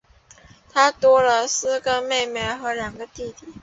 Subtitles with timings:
[0.71, 3.45] 她多了四个妹妹和两个弟弟